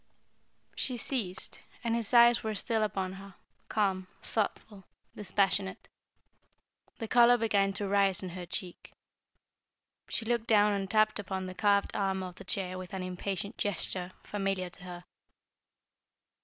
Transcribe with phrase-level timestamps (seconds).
[0.75, 3.35] She ceased, and his eyes were still upon her,
[3.69, 4.83] calm, thoughtful,
[5.15, 5.87] dispassionate.
[6.97, 8.93] The colour began to rise in her cheek.
[10.09, 13.59] She looked down and tapped upon the carved arm of the chair with an impatient
[13.59, 15.03] gesture familiar to her.